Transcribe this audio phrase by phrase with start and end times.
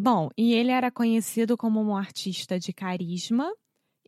[0.00, 3.52] Bom, e ele era conhecido como um artista de carisma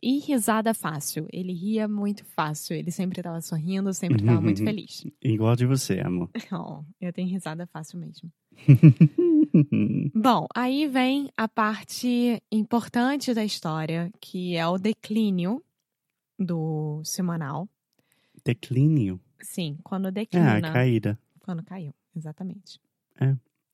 [0.01, 1.27] e risada fácil.
[1.33, 5.05] Ele ria muito fácil, ele sempre estava sorrindo, sempre estava muito feliz.
[5.21, 6.29] Igual de você, amor.
[6.53, 8.31] Oh, eu tenho risada fácil mesmo.
[10.15, 15.61] Bom, aí vem a parte importante da história, que é o declínio
[16.39, 17.67] do semanal.
[18.45, 19.19] Declínio?
[19.41, 20.71] Sim, quando Ah, declina.
[20.71, 21.19] caída.
[21.41, 22.79] Quando caiu, exatamente.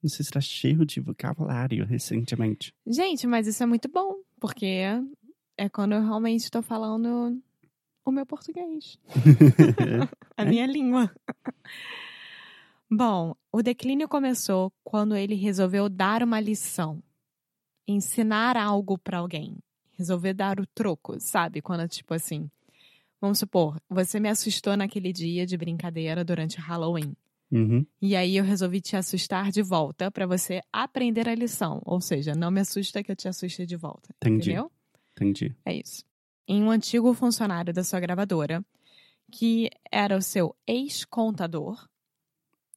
[0.01, 2.73] Você está cheio de vocabulário recentemente.
[2.85, 4.83] Gente, mas isso é muito bom, porque
[5.57, 7.41] é quando eu realmente estou falando
[8.05, 8.97] o meu português,
[10.37, 11.11] a minha língua.
[12.89, 17.03] Bom, o declínio começou quando ele resolveu dar uma lição,
[17.85, 19.57] ensinar algo para alguém,
[19.97, 21.61] resolver dar o troco, sabe?
[21.61, 22.49] Quando tipo assim,
[23.19, 27.13] vamos supor, você me assustou naquele dia de brincadeira durante Halloween.
[27.51, 27.85] Uhum.
[28.01, 31.81] E aí eu resolvi te assustar de volta para você aprender a lição.
[31.85, 34.13] Ou seja, não me assusta que eu te assuste de volta.
[34.17, 34.51] Entendi.
[34.51, 34.71] Entendeu?
[35.11, 35.55] Entendi.
[35.65, 36.03] É isso.
[36.47, 38.63] Em um antigo funcionário da sua gravadora,
[39.31, 41.87] que era o seu ex-contador,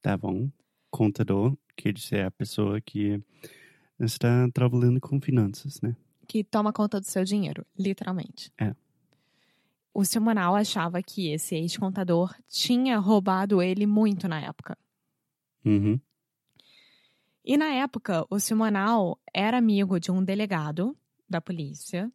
[0.01, 0.49] Tá bom.
[0.89, 3.21] Contador quer dizer a pessoa que
[3.99, 5.95] está trabalhando com finanças, né?
[6.27, 8.53] que toma conta do seu dinheiro, literalmente.
[8.57, 8.73] É.
[9.93, 14.77] O Simonal achava que esse ex-contador tinha roubado ele muito na época.
[15.65, 15.99] Uhum.
[17.43, 20.95] E na época, o Simonal era amigo de um delegado
[21.27, 22.11] da polícia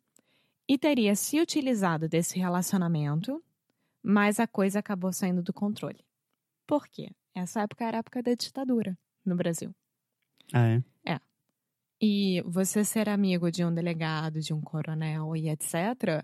[0.68, 3.42] e teria se utilizado desse relacionamento,
[4.02, 6.04] mas a coisa acabou saindo do controle.
[6.66, 7.10] Por quê?
[7.34, 9.74] Essa época era a época da ditadura no Brasil.
[10.52, 11.20] Ah, é?
[12.00, 16.22] E você ser amigo de um delegado, de um coronel e etc.,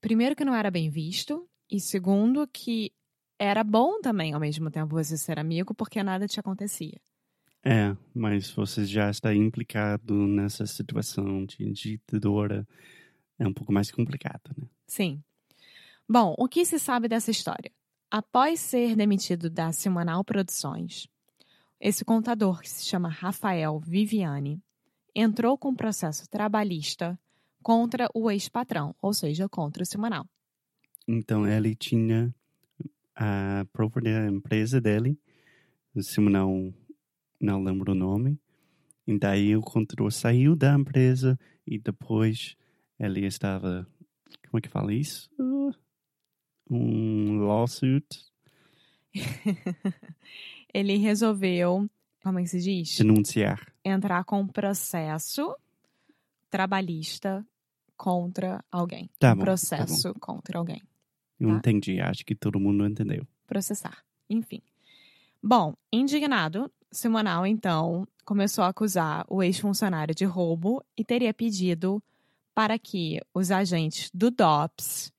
[0.00, 2.92] primeiro que não era bem visto, e segundo que
[3.38, 7.00] era bom também ao mesmo tempo você ser amigo, porque nada te acontecia.
[7.64, 12.66] É, mas você já está implicado nessa situação de ditadura.
[13.38, 14.66] É um pouco mais complicado, né?
[14.86, 15.22] Sim.
[16.08, 17.70] Bom, o que se sabe dessa história?
[18.10, 21.06] Após ser demitido da Simonal Produções,
[21.80, 24.62] esse contador, que se chama Rafael Viviani,
[25.14, 27.18] entrou com um processo trabalhista
[27.68, 30.26] contra o ex-patrão, ou seja, contra o Simonal.
[31.06, 32.34] Então ele tinha
[33.14, 35.18] a própria empresa dele,
[36.00, 36.72] se não,
[37.38, 38.40] não lembro o nome.
[39.06, 42.56] E daí o contador saiu da empresa e depois
[42.98, 43.86] ele estava,
[44.46, 45.28] como é que fala isso?
[46.70, 48.06] Um lawsuit,
[50.72, 51.86] Ele resolveu,
[52.22, 52.96] como é que se diz?
[52.96, 53.70] denunciar.
[53.84, 55.54] Entrar com um processo
[56.48, 57.46] trabalhista
[57.98, 59.10] contra alguém.
[59.18, 60.80] Tá um bom, tá processo contra alguém.
[61.38, 61.56] Eu Tá.
[61.56, 63.26] entendi, acho que todo mundo entendeu.
[63.46, 63.98] processar.
[64.30, 64.62] Enfim.
[65.42, 72.02] Bom, indignado, Simonal então começou a acusar o ex-funcionário de roubo e teria pedido
[72.54, 75.12] para que os agentes do DOPS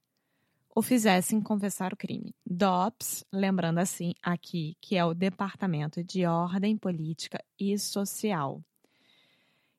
[0.76, 2.34] o fizessem confessar o crime.
[2.46, 8.62] DOPS, lembrando assim aqui, que é o Departamento de Ordem Política e Social.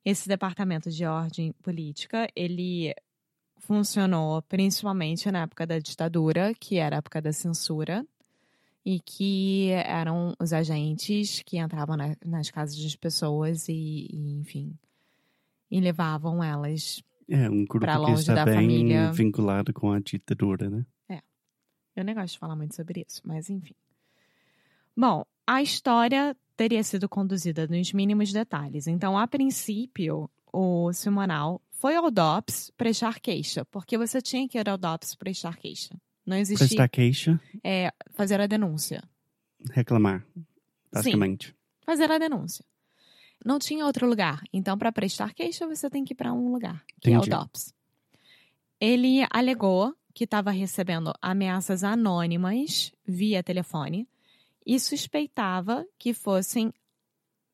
[0.04, 2.94] Esse departamento de ordem política, ele
[3.58, 8.06] funcionou principalmente na época da ditadura, que era a época da censura,
[8.84, 14.74] e que eram os agentes que entravam na- nas casas das pessoas e, e, enfim,
[15.70, 17.02] e levavam elas.
[17.28, 19.12] É, um grupo Pra que longe está da bem família.
[19.12, 20.84] vinculado com a ditadura, né?
[21.96, 23.74] Eu nem gosto de falar muito sobre isso, mas enfim.
[24.96, 28.86] Bom, a história teria sido conduzida nos mínimos detalhes.
[28.86, 34.68] Então, a princípio, o Simonal foi ao DOPS prestar queixa, porque você tinha que ir
[34.68, 36.00] ao DOPS prestar queixa.
[36.24, 39.02] Não existia Prestar queixa, é, fazer a denúncia.
[39.72, 40.24] reclamar,
[40.92, 41.52] basicamente.
[41.84, 42.64] Fazer a denúncia.
[43.44, 44.40] Não tinha outro lugar.
[44.52, 47.30] Então, para prestar queixa, você tem que ir para um lugar, que é o Entendi.
[47.30, 47.74] DOPS.
[48.80, 54.06] Ele alegou que estava recebendo ameaças anônimas via telefone
[54.70, 56.72] e suspeitava que fossem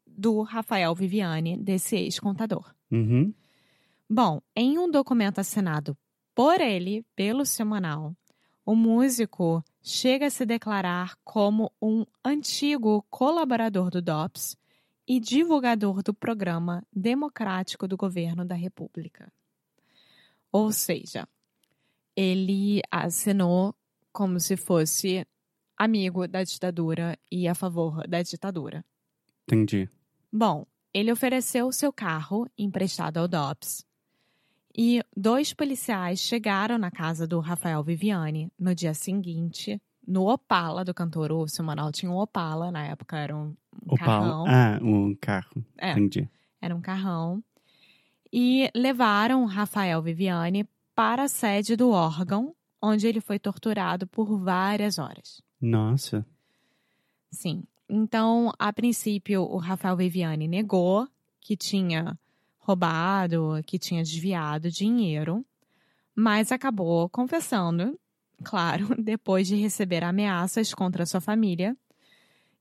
[0.07, 2.75] do Rafael Viviane, desse ex-contador.
[2.91, 3.33] Uhum.
[4.07, 5.97] Bom, em um documento assinado
[6.35, 8.15] por ele, pelo semanal,
[8.67, 14.55] o músico chega a se declarar como um antigo colaborador do DOPS
[15.09, 19.33] e divulgador do programa democrático do governo da República.
[20.53, 21.27] Ou seja,
[22.15, 23.75] ele assinou
[24.13, 25.27] como se fosse
[25.77, 28.85] amigo da ditadura e a favor da ditadura.
[29.45, 29.89] Entendi.
[30.33, 33.87] Bom, ele ofereceu seu carro emprestado ao DOPS
[34.77, 40.93] e dois policiais chegaram na casa do Rafael Viviane no dia seguinte, no Opala do
[40.93, 41.33] cantor.
[41.33, 43.55] O Semanal tinha um Opala, na época era um,
[43.87, 43.97] Opala.
[43.97, 44.45] carrão.
[44.47, 45.65] Ah, um carro.
[45.79, 45.93] É.
[45.93, 46.29] Entendi.
[46.61, 47.43] Era um carrão.
[48.31, 54.99] E levaram Rafael Viviane para a sede do órgão, onde ele foi torturado por várias
[54.99, 55.41] horas.
[55.61, 56.27] Nossa.
[57.31, 57.65] Sim.
[57.89, 61.07] Então, a princípio, o Rafael Viviane negou
[61.41, 62.19] que tinha
[62.59, 65.45] roubado, que tinha desviado dinheiro,
[66.15, 67.99] mas acabou confessando,
[68.43, 71.77] claro, depois de receber ameaças contra sua família,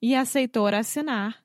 [0.01, 1.43] e aceitou assinar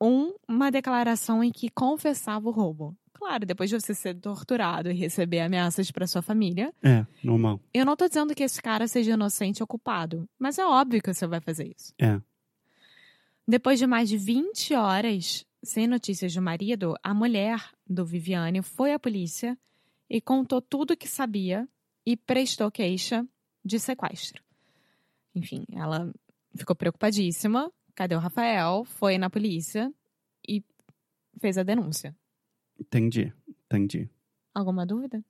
[0.00, 2.96] um- uma declaração em que confessava o roubo.
[3.18, 7.60] Claro, depois de você ser torturado e receber ameaças para sua família, É, normal.
[7.74, 11.12] eu não tô dizendo que esse cara seja inocente ou culpado, mas é óbvio que
[11.12, 11.92] você vai fazer isso.
[11.98, 12.20] É.
[13.46, 18.92] Depois de mais de 20 horas sem notícias do marido, a mulher do Viviane foi
[18.92, 19.58] à polícia
[20.08, 21.68] e contou tudo o que sabia
[22.06, 23.26] e prestou queixa
[23.64, 24.40] de sequestro.
[25.34, 26.12] Enfim, ela
[26.54, 27.72] ficou preocupadíssima.
[27.96, 28.84] Cadê o Rafael?
[28.84, 29.92] Foi na polícia
[30.48, 30.62] e
[31.40, 32.14] fez a denúncia.
[32.78, 33.32] Entendi.
[33.66, 34.08] Entendi.
[34.54, 35.24] Alguma dúvida?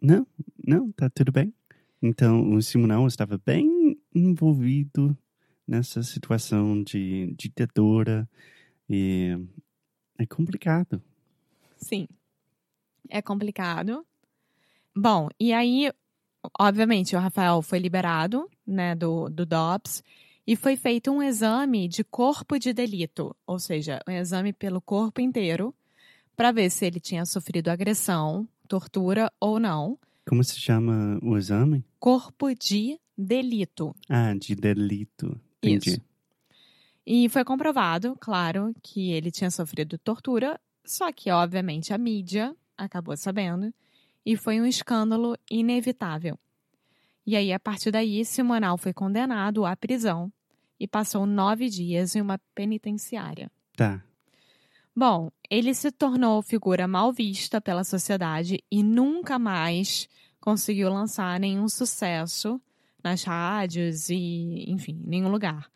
[0.00, 0.26] Não,
[0.66, 1.52] não, tá tudo bem.
[2.00, 5.16] Então, o Simonal estava bem envolvido
[5.66, 8.28] nessa situação de ditadura
[8.88, 9.38] e
[10.18, 11.00] é complicado.
[11.76, 12.08] Sim.
[13.08, 14.04] É complicado.
[14.94, 15.92] Bom, e aí,
[16.58, 20.02] obviamente, o Rafael foi liberado, né, do, do DOPS,
[20.46, 25.20] e foi feito um exame de corpo de delito, ou seja, um exame pelo corpo
[25.20, 25.74] inteiro,
[26.36, 29.98] para ver se ele tinha sofrido agressão, tortura ou não.
[30.26, 31.84] Como se chama o exame?
[31.98, 33.94] Corpo de delito.
[34.08, 35.40] Ah, de delito.
[35.62, 35.90] Entendi.
[35.90, 36.00] Isso.
[37.04, 43.16] E foi comprovado, claro, que ele tinha sofrido tortura, só que, obviamente, a mídia acabou
[43.16, 43.74] sabendo
[44.24, 46.38] e foi um escândalo inevitável.
[47.26, 50.32] E aí, a partir daí, Simonal foi condenado à prisão
[50.78, 53.50] e passou nove dias em uma penitenciária.
[53.76, 54.02] Tá.
[54.94, 60.08] Bom, ele se tornou figura mal vista pela sociedade e nunca mais
[60.38, 62.60] conseguiu lançar nenhum sucesso
[63.02, 65.70] nas rádios e, enfim, nenhum lugar.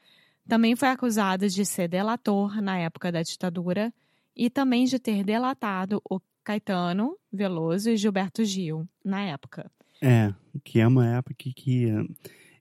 [0.46, 3.92] Também foi acusado de ser delator na época da ditadura
[4.34, 9.70] e também de ter delatado o Caetano Veloso e Gilberto Gil na época.
[10.00, 10.32] É,
[10.62, 12.04] que é uma época que eh,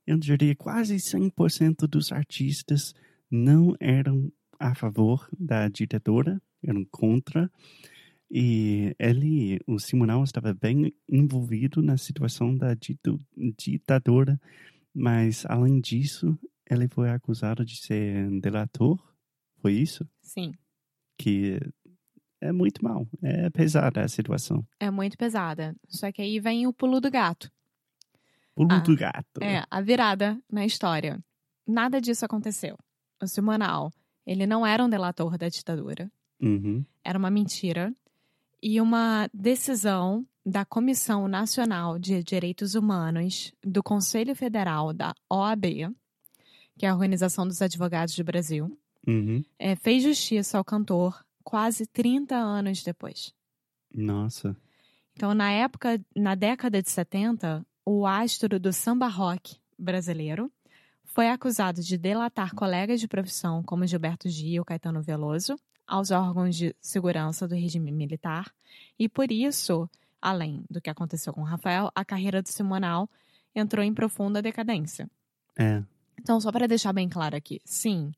[0.08, 2.96] eu diria quase 100% dos artistas
[3.30, 7.52] não eram a favor da ditadura, eram contra.
[8.30, 12.76] E ele, o Simonal, estava bem envolvido na situação da
[13.58, 14.40] ditadura,
[14.94, 16.38] mas além disso,
[16.70, 19.00] ele foi acusado de ser delator.
[19.62, 20.08] Foi isso?
[20.22, 20.54] Sim,
[21.18, 21.60] Que
[22.42, 24.66] é muito mal, é pesada a situação.
[24.80, 25.76] é muito pesada.
[25.88, 27.52] Só que aí vem o pulo do gato.
[28.56, 29.42] Pulo Ah, do gato.
[29.42, 31.24] É, a virada na história.
[31.68, 32.78] Nada disso aconteceu.
[33.22, 33.92] O Simonal,
[34.26, 36.12] ele não era um delator da ditadura.
[36.42, 36.84] Uhum.
[37.02, 37.94] era uma mentira
[38.62, 45.64] e uma decisão da Comissão Nacional de Direitos Humanos do Conselho Federal da OAB,
[46.78, 48.78] que é a Organização dos Advogados do Brasil,
[49.08, 49.44] Uhum.
[49.58, 53.34] eh, fez justiça ao cantor quase 30 anos depois.
[53.94, 54.56] Nossa.
[55.14, 60.52] Então, na época, na década de 70, o astro do samba rock brasileiro
[61.16, 65.56] foi acusado de delatar colegas de profissão como Gilberto Gil e Caetano Veloso
[65.88, 68.54] aos órgãos de segurança do regime militar
[69.00, 69.90] e por isso,
[70.22, 73.10] além do que aconteceu com Rafael, a carreira do Simonal
[73.56, 75.10] entrou em profunda decadência.
[75.58, 75.82] É.
[76.20, 78.12] Então, só para deixar bem claro aqui, sim,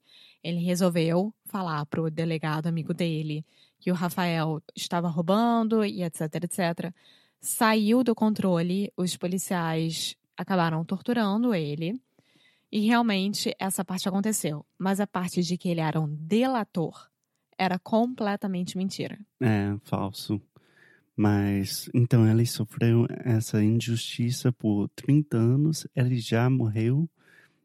[0.44, 3.46] ele resolveu falar pro delegado amigo dele
[3.80, 6.92] que o Rafael estava roubando e etc, etc.
[7.40, 12.02] Saiu do controle, os policiais acabaram torturando ele
[12.72, 14.66] e realmente essa parte aconteceu.
[14.78, 17.10] Mas a parte de que ele era um delator
[17.58, 19.18] era completamente mentira.
[19.42, 20.42] É, falso.
[21.16, 25.88] Mas, então, ele sofreu essa injustiça por 30 anos.
[25.96, 27.10] Ele já morreu.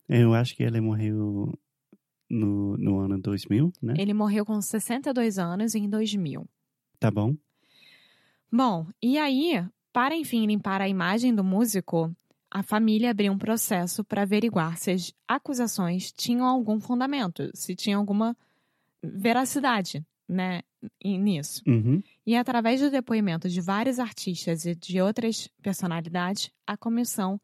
[0.09, 1.53] Eu acho que ele morreu
[2.31, 3.95] no, no ano 2000, né?
[3.99, 6.49] Ele morreu com 62 anos em 2000.
[6.99, 7.37] Tá bom.
[8.51, 12.15] Bom, e aí, para enfim limpar a imagem do músico,
[12.55, 17.97] a família abriu um processo para averiguar se as acusações tinham algum fundamento, se tinha
[17.97, 18.37] alguma
[19.03, 20.63] veracidade, né,
[21.03, 21.63] nisso.
[21.67, 22.03] Uhum.
[22.27, 27.41] E através do depoimento de vários artistas e de outras personalidades, a comissão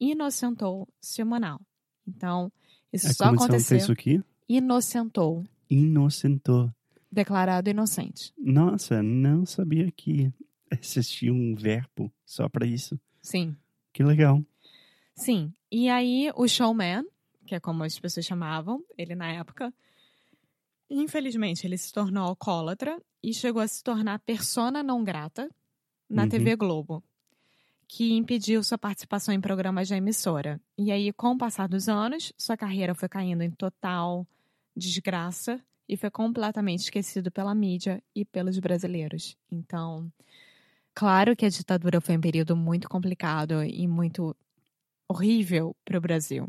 [0.00, 1.60] inocentou Simonal.
[2.06, 2.50] Então,
[2.92, 3.78] isso A só aconteceu.
[3.78, 4.20] fez o quê?
[4.48, 6.70] Inocentou, Inocentou.
[7.10, 8.32] declarado inocente.
[8.38, 10.32] Nossa, não sabia que
[10.70, 12.98] existia um verbo só para isso.
[13.20, 13.56] Sim,
[13.92, 14.42] Que legal.
[15.22, 15.52] Sim.
[15.70, 17.04] E aí o showman,
[17.46, 19.72] que é como as pessoas chamavam ele na época,
[20.90, 25.50] infelizmente ele se tornou alcoólatra e chegou a se tornar persona não grata
[26.08, 26.28] na Uhum.
[26.28, 27.02] TV Globo,
[27.88, 30.60] que impediu sua participação em programas da emissora.
[30.76, 34.26] E aí, com o passar dos anos, sua carreira foi caindo em total
[34.76, 39.36] desgraça e foi completamente esquecido pela mídia e pelos brasileiros.
[39.50, 40.10] Então,
[40.94, 44.34] claro que a ditadura foi um período muito complicado e muito
[45.12, 46.48] horrível para o Brasil.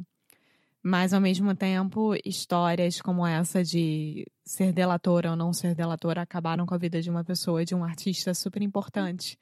[0.82, 6.66] Mas, ao mesmo tempo, histórias como essa de ser delatora ou não ser delatora acabaram
[6.66, 9.38] com a vida de uma pessoa, de um artista super importante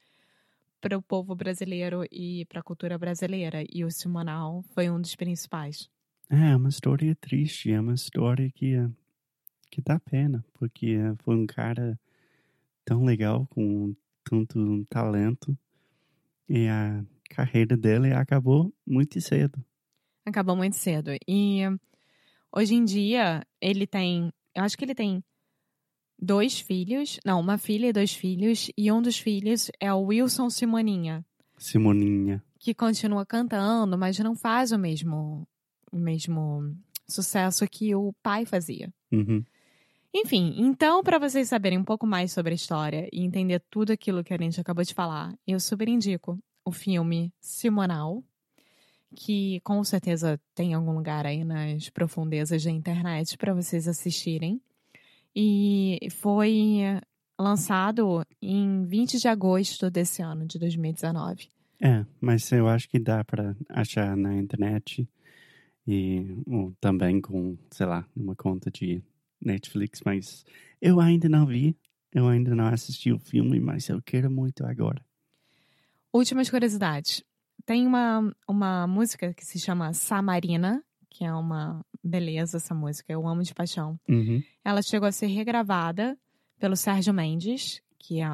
[0.80, 3.64] para o povo brasileiro e para a cultura brasileira.
[3.72, 5.88] E o Simonal foi um dos principais.
[6.30, 8.76] É, é uma história triste, é uma história que,
[9.70, 11.98] que dá pena, porque foi um cara
[12.84, 15.56] tão legal, com tanto talento,
[16.48, 19.64] e a carreira dele acabou muito cedo.
[20.24, 21.10] Acabou muito cedo.
[21.26, 21.62] E
[22.54, 24.32] hoje em dia, ele tem.
[24.54, 25.24] Eu acho que ele tem
[26.18, 27.18] dois filhos.
[27.24, 28.70] Não, uma filha e dois filhos.
[28.76, 31.24] E um dos filhos é o Wilson Simoninha,
[31.58, 32.42] Simoninha.
[32.58, 35.48] que continua cantando, mas não faz o mesmo,
[35.90, 36.76] o mesmo
[37.08, 38.92] sucesso que o pai fazia.
[39.10, 39.44] Uhum.
[40.14, 44.22] Enfim, então, para vocês saberem um pouco mais sobre a história e entender tudo aquilo
[44.22, 48.22] que a gente acabou de falar, eu super indico o filme Simonal,
[49.14, 54.60] que com certeza tem algum lugar aí nas profundezas da internet para vocês assistirem.
[55.34, 56.80] E foi
[57.38, 61.48] lançado em 20 de agosto desse ano, de 2019.
[61.80, 65.08] É, mas eu acho que dá para achar na internet
[65.86, 69.02] e ou também com, sei lá, uma conta de
[69.40, 70.44] Netflix, mas
[70.80, 71.76] eu ainda não vi,
[72.14, 75.04] eu ainda não assisti o filme, mas eu quero muito agora.
[76.12, 77.22] Últimas curiosidades.
[77.64, 83.26] Tem uma, uma música que se chama Samarina, que é uma beleza essa música, eu
[83.26, 83.98] amo de paixão.
[84.08, 84.42] Uhum.
[84.64, 86.18] Ela chegou a ser regravada
[86.58, 88.28] pelo Sérgio Mendes, que é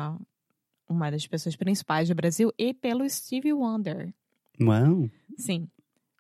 [0.89, 4.13] uma das pessoas principais do Brasil, e pelo Stevie Wonder.
[4.61, 5.11] Uau!
[5.37, 5.69] Sim.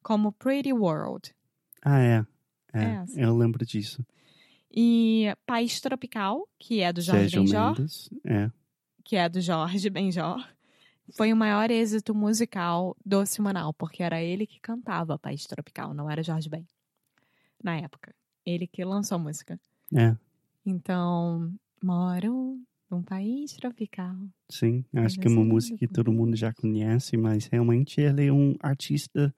[0.02, 1.34] Como Pretty World.
[1.82, 2.26] Ah, é.
[2.72, 3.20] É, É, sim.
[3.22, 4.04] eu lembro disso.
[4.70, 8.10] E País Tropical, que é do Jorge Sérgio Benjor, Mendes.
[8.24, 8.50] É.
[9.02, 10.46] que é do Jorge Benjor,
[11.16, 16.10] foi o maior êxito musical do Simonal, porque era ele que cantava País Tropical, não
[16.10, 16.66] era Jorge Ben.
[17.62, 18.14] Na época.
[18.46, 19.60] Ele que lançou a música.
[19.94, 20.16] É,
[20.64, 22.58] Então, moro
[22.90, 24.16] num país tropical.
[24.50, 24.84] sim.
[24.94, 28.26] Acho que é uma essa música que não- todo mundo já conhece, mas realmente ele
[28.26, 29.34] é um artista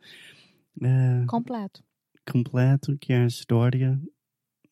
[0.83, 1.83] é, Completo.
[2.31, 4.01] completo que a história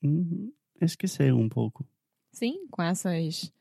[0.02, 1.85] hum, esqueceu um pouco.
[2.33, 3.52] Sim, com essas,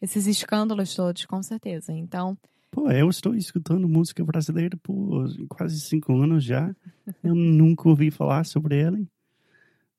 [0.00, 1.92] esses escândalos todos, com certeza.
[1.92, 2.36] Então,
[2.72, 6.74] Pô, eu estou escutando música brasileira por quase cinco anos já.
[7.22, 9.06] Eu nunca ouvi falar sobre ele.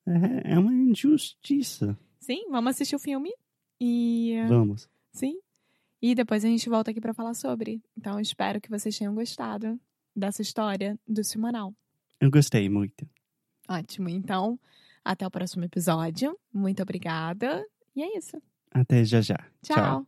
[0.07, 1.95] É, é uma injustiça.
[2.19, 3.31] sim, vamos assistir o filme.
[3.79, 4.43] E.
[4.47, 4.89] Vamos.
[5.11, 5.37] Sim.
[6.01, 7.79] E depois a gente volta aqui para falar sobre.
[7.95, 9.79] Então, espero que vocês tenham gostado
[10.15, 11.75] dessa história do Simonal.
[12.19, 13.07] Eu gostei muito.
[13.69, 14.09] Ótimo.
[14.09, 14.59] Então,
[15.05, 16.35] até o próximo episódio.
[16.51, 17.63] Muito obrigada.
[17.95, 18.41] E é isso.
[18.71, 19.37] Até já já.
[19.61, 20.07] Tchau.